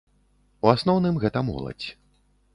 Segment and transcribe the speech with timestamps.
[0.67, 1.87] У асноўным гэта моладзь.